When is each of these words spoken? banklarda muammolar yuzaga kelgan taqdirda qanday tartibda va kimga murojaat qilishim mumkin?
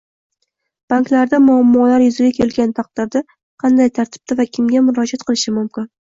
banklarda 0.93 1.39
muammolar 1.47 2.05
yuzaga 2.05 2.31
kelgan 2.39 2.73
taqdirda 2.81 3.23
qanday 3.65 3.93
tartibda 4.01 4.41
va 4.43 4.49
kimga 4.59 4.85
murojaat 4.89 5.29
qilishim 5.31 5.59
mumkin? 5.63 5.89